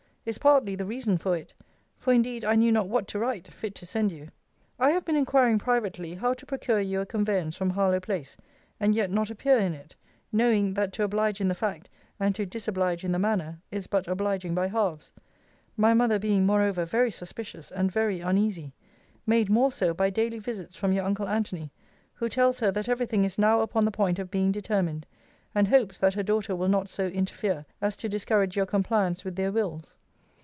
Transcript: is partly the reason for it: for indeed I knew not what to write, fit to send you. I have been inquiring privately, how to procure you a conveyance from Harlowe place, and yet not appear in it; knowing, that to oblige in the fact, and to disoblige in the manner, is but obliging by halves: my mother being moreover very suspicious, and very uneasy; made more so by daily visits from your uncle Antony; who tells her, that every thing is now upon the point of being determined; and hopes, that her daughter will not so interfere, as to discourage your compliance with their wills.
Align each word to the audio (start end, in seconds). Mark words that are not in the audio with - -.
is 0.23 0.37
partly 0.37 0.75
the 0.75 0.85
reason 0.85 1.17
for 1.17 1.35
it: 1.35 1.51
for 1.97 2.13
indeed 2.13 2.45
I 2.45 2.53
knew 2.53 2.71
not 2.71 2.87
what 2.87 3.07
to 3.07 3.17
write, 3.17 3.47
fit 3.51 3.73
to 3.73 3.87
send 3.87 4.11
you. 4.11 4.29
I 4.77 4.91
have 4.91 5.03
been 5.03 5.15
inquiring 5.15 5.57
privately, 5.57 6.13
how 6.13 6.35
to 6.35 6.45
procure 6.45 6.79
you 6.79 7.01
a 7.01 7.07
conveyance 7.07 7.55
from 7.57 7.71
Harlowe 7.71 7.99
place, 7.99 8.37
and 8.79 8.93
yet 8.93 9.09
not 9.09 9.31
appear 9.31 9.57
in 9.57 9.73
it; 9.73 9.95
knowing, 10.31 10.75
that 10.75 10.93
to 10.93 11.03
oblige 11.03 11.41
in 11.41 11.47
the 11.47 11.55
fact, 11.55 11.89
and 12.19 12.35
to 12.35 12.45
disoblige 12.45 13.03
in 13.03 13.11
the 13.11 13.17
manner, 13.17 13.59
is 13.71 13.87
but 13.87 14.07
obliging 14.07 14.53
by 14.53 14.67
halves: 14.67 15.11
my 15.75 15.95
mother 15.95 16.19
being 16.19 16.45
moreover 16.45 16.85
very 16.85 17.09
suspicious, 17.09 17.71
and 17.71 17.91
very 17.91 18.19
uneasy; 18.19 18.75
made 19.25 19.49
more 19.49 19.71
so 19.71 19.91
by 19.91 20.11
daily 20.11 20.37
visits 20.37 20.75
from 20.75 20.93
your 20.93 21.03
uncle 21.03 21.27
Antony; 21.27 21.71
who 22.13 22.29
tells 22.29 22.59
her, 22.59 22.71
that 22.73 22.87
every 22.87 23.07
thing 23.07 23.23
is 23.23 23.39
now 23.39 23.61
upon 23.61 23.85
the 23.85 23.89
point 23.91 24.19
of 24.19 24.29
being 24.29 24.51
determined; 24.51 25.07
and 25.55 25.67
hopes, 25.69 25.97
that 25.97 26.13
her 26.13 26.21
daughter 26.23 26.55
will 26.55 26.69
not 26.69 26.89
so 26.89 27.07
interfere, 27.07 27.65
as 27.81 27.95
to 27.95 28.07
discourage 28.07 28.55
your 28.55 28.67
compliance 28.67 29.25
with 29.25 29.35
their 29.35 29.51
wills. 29.51 29.95